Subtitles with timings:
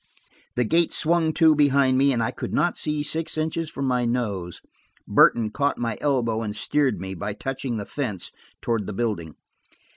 [0.55, 4.03] The gate swung to behind me, and I could not see six inches from my
[4.03, 4.59] nose.
[5.07, 8.31] Burton caught my elbow and steered me, by touching the fence,
[8.63, 9.35] toward the building.